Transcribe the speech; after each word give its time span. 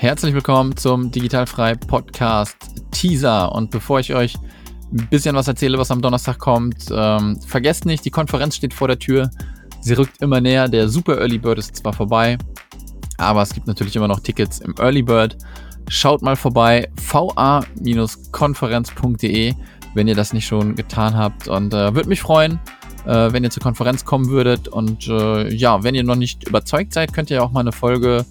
herzlich 0.00 0.32
willkommen 0.32 0.76
zum 0.76 1.10
Digitalfrei 1.10 1.74
Podcast 1.74 2.56
Teaser. 2.92 3.52
Und 3.52 3.72
bevor 3.72 3.98
ich 3.98 4.14
euch 4.14 4.36
ein 4.92 5.08
bisschen 5.10 5.34
was 5.34 5.48
erzähle, 5.48 5.76
was 5.76 5.90
am 5.90 6.00
Donnerstag 6.00 6.38
kommt, 6.38 6.84
ähm, 6.92 7.36
vergesst 7.44 7.84
nicht, 7.84 8.04
die 8.04 8.10
Konferenz 8.10 8.54
steht 8.54 8.72
vor 8.72 8.86
der 8.86 9.00
Tür. 9.00 9.28
Sie 9.80 9.94
rückt 9.94 10.22
immer 10.22 10.40
näher. 10.40 10.68
Der 10.68 10.88
Super 10.88 11.18
Early 11.18 11.38
Bird 11.38 11.58
ist 11.58 11.74
zwar 11.74 11.92
vorbei, 11.92 12.38
aber 13.16 13.42
es 13.42 13.52
gibt 13.52 13.66
natürlich 13.66 13.96
immer 13.96 14.06
noch 14.06 14.20
Tickets 14.20 14.60
im 14.60 14.72
Early 14.78 15.02
Bird. 15.02 15.36
Schaut 15.88 16.22
mal 16.22 16.36
vorbei, 16.36 16.88
va-konferenz.de, 17.10 19.54
wenn 19.94 20.06
ihr 20.06 20.14
das 20.14 20.32
nicht 20.32 20.46
schon 20.46 20.76
getan 20.76 21.16
habt. 21.16 21.48
Und 21.48 21.74
äh, 21.74 21.92
würde 21.92 22.08
mich 22.08 22.20
freuen, 22.20 22.60
äh, 23.04 23.32
wenn 23.32 23.42
ihr 23.42 23.50
zur 23.50 23.64
Konferenz 23.64 24.04
kommen 24.04 24.28
würdet. 24.28 24.68
Und 24.68 25.08
äh, 25.08 25.52
ja, 25.52 25.82
wenn 25.82 25.96
ihr 25.96 26.04
noch 26.04 26.14
nicht 26.14 26.46
überzeugt 26.46 26.92
seid, 26.92 27.12
könnt 27.12 27.32
ihr 27.32 27.42
auch 27.42 27.50
mal 27.50 27.58
eine 27.60 27.72
Folge 27.72 28.24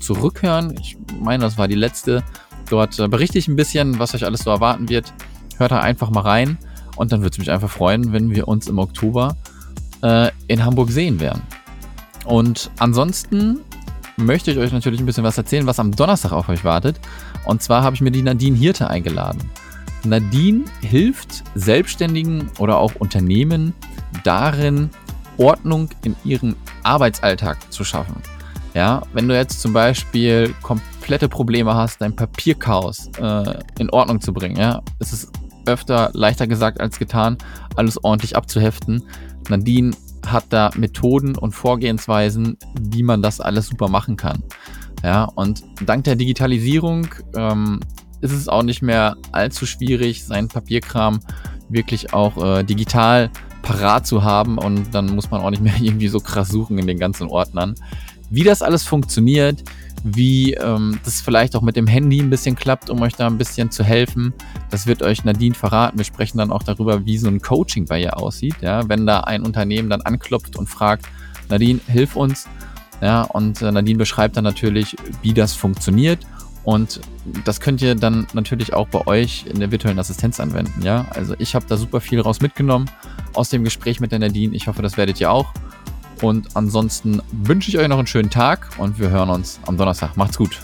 zurückhören. 0.00 0.76
Ich 0.80 0.96
meine, 1.20 1.44
das 1.44 1.58
war 1.58 1.68
die 1.68 1.74
letzte. 1.74 2.22
Dort 2.68 2.98
äh, 2.98 3.08
berichte 3.08 3.38
ich 3.38 3.48
ein 3.48 3.56
bisschen, 3.56 3.98
was 3.98 4.14
euch 4.14 4.24
alles 4.24 4.40
so 4.40 4.50
erwarten 4.50 4.88
wird. 4.88 5.12
Hört 5.58 5.72
da 5.72 5.80
einfach 5.80 6.10
mal 6.10 6.20
rein. 6.20 6.58
Und 6.96 7.12
dann 7.12 7.22
würde 7.22 7.32
es 7.32 7.38
mich 7.38 7.50
einfach 7.50 7.70
freuen, 7.70 8.12
wenn 8.12 8.34
wir 8.34 8.48
uns 8.48 8.68
im 8.68 8.78
Oktober 8.78 9.36
äh, 10.02 10.30
in 10.46 10.64
Hamburg 10.64 10.90
sehen 10.90 11.20
werden. 11.20 11.42
Und 12.24 12.70
ansonsten 12.78 13.60
möchte 14.16 14.50
ich 14.50 14.58
euch 14.58 14.72
natürlich 14.72 15.00
ein 15.00 15.06
bisschen 15.06 15.24
was 15.24 15.38
erzählen, 15.38 15.66
was 15.66 15.80
am 15.80 15.94
Donnerstag 15.94 16.32
auf 16.32 16.48
euch 16.48 16.64
wartet. 16.64 17.00
Und 17.44 17.62
zwar 17.62 17.82
habe 17.82 17.96
ich 17.96 18.00
mir 18.00 18.12
die 18.12 18.22
Nadine 18.22 18.56
Hirte 18.56 18.88
eingeladen. 18.88 19.50
Nadine 20.04 20.64
hilft 20.82 21.42
Selbstständigen 21.54 22.50
oder 22.58 22.78
auch 22.78 22.94
Unternehmen 22.96 23.72
darin, 24.22 24.90
Ordnung 25.36 25.88
in 26.04 26.14
ihrem 26.24 26.54
Arbeitsalltag 26.82 27.72
zu 27.72 27.84
schaffen. 27.84 28.16
Ja, 28.74 29.02
wenn 29.12 29.28
du 29.28 29.36
jetzt 29.36 29.60
zum 29.60 29.72
Beispiel 29.72 30.52
komplette 30.62 31.28
Probleme 31.28 31.74
hast, 31.74 32.00
dein 32.00 32.14
Papierchaos 32.14 33.08
äh, 33.20 33.58
in 33.78 33.88
Ordnung 33.90 34.20
zu 34.20 34.32
bringen, 34.32 34.56
ja, 34.56 34.82
es 34.98 35.12
ist 35.12 35.30
öfter 35.66 36.10
leichter 36.12 36.46
gesagt 36.46 36.80
als 36.80 36.98
getan, 36.98 37.38
alles 37.76 38.02
ordentlich 38.02 38.36
abzuheften. 38.36 39.02
Nadine 39.48 39.92
hat 40.26 40.44
da 40.48 40.70
Methoden 40.76 41.36
und 41.36 41.52
Vorgehensweisen, 41.52 42.58
wie 42.80 43.02
man 43.02 43.22
das 43.22 43.40
alles 43.40 43.68
super 43.68 43.88
machen 43.88 44.16
kann. 44.16 44.42
Ja, 45.02 45.24
und 45.24 45.62
dank 45.84 46.04
der 46.04 46.16
Digitalisierung 46.16 47.06
ähm, 47.36 47.80
ist 48.22 48.32
es 48.32 48.48
auch 48.48 48.62
nicht 48.62 48.82
mehr 48.82 49.16
allzu 49.32 49.66
schwierig, 49.66 50.24
seinen 50.24 50.48
Papierkram 50.48 51.20
wirklich 51.68 52.12
auch 52.12 52.42
äh, 52.42 52.64
digital 52.64 53.30
parat 53.62 54.06
zu 54.06 54.22
haben 54.22 54.58
und 54.58 54.94
dann 54.94 55.14
muss 55.14 55.30
man 55.30 55.40
auch 55.40 55.50
nicht 55.50 55.62
mehr 55.62 55.74
irgendwie 55.80 56.08
so 56.08 56.20
krass 56.20 56.48
suchen 56.48 56.78
in 56.78 56.86
den 56.86 56.98
ganzen 56.98 57.28
Ordnern. 57.28 57.74
Wie 58.30 58.42
das 58.42 58.62
alles 58.62 58.84
funktioniert, 58.84 59.62
wie 60.02 60.52
ähm, 60.54 61.00
das 61.04 61.20
vielleicht 61.20 61.56
auch 61.56 61.62
mit 61.62 61.76
dem 61.76 61.86
Handy 61.86 62.20
ein 62.20 62.30
bisschen 62.30 62.56
klappt, 62.56 62.90
um 62.90 63.00
euch 63.02 63.14
da 63.14 63.26
ein 63.26 63.38
bisschen 63.38 63.70
zu 63.70 63.82
helfen, 63.82 64.34
das 64.70 64.86
wird 64.86 65.02
euch 65.02 65.24
Nadine 65.24 65.54
verraten. 65.54 65.98
Wir 65.98 66.04
sprechen 66.04 66.38
dann 66.38 66.52
auch 66.52 66.62
darüber, 66.62 67.06
wie 67.06 67.16
so 67.16 67.28
ein 67.28 67.40
Coaching 67.40 67.86
bei 67.86 68.02
ihr 68.02 68.16
aussieht. 68.16 68.56
Ja, 68.60 68.88
wenn 68.88 69.06
da 69.06 69.20
ein 69.20 69.42
Unternehmen 69.42 69.88
dann 69.88 70.02
anklopft 70.02 70.56
und 70.56 70.68
fragt, 70.68 71.06
Nadine, 71.48 71.80
hilf 71.86 72.16
uns. 72.16 72.46
Ja, 73.00 73.22
und 73.22 73.62
äh, 73.62 73.72
Nadine 73.72 73.98
beschreibt 73.98 74.36
dann 74.36 74.44
natürlich, 74.44 74.96
wie 75.22 75.32
das 75.32 75.54
funktioniert 75.54 76.20
und 76.64 77.00
das 77.44 77.60
könnt 77.60 77.82
ihr 77.82 77.94
dann 77.94 78.26
natürlich 78.32 78.72
auch 78.72 78.88
bei 78.88 79.06
euch 79.06 79.44
in 79.46 79.60
der 79.60 79.70
virtuellen 79.70 79.98
Assistenz 79.98 80.40
anwenden. 80.40 80.82
Ja, 80.82 81.06
also 81.10 81.34
ich 81.38 81.54
habe 81.54 81.66
da 81.68 81.76
super 81.76 82.00
viel 82.00 82.20
raus 82.20 82.40
mitgenommen 82.40 82.90
aus 83.34 83.50
dem 83.50 83.64
Gespräch 83.64 84.00
mit 84.00 84.12
der 84.12 84.18
Nadine. 84.18 84.54
Ich 84.56 84.66
hoffe, 84.66 84.80
das 84.80 84.96
werdet 84.96 85.20
ihr 85.20 85.30
auch. 85.30 85.52
Und 86.22 86.56
ansonsten 86.56 87.20
wünsche 87.32 87.70
ich 87.70 87.78
euch 87.78 87.88
noch 87.88 87.98
einen 87.98 88.06
schönen 88.06 88.30
Tag 88.30 88.68
und 88.78 88.98
wir 88.98 89.10
hören 89.10 89.30
uns 89.30 89.60
am 89.66 89.76
Donnerstag. 89.76 90.16
Macht's 90.16 90.38
gut. 90.38 90.60